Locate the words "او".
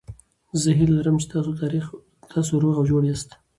2.77-2.85